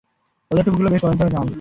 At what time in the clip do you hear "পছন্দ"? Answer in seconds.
1.03-1.21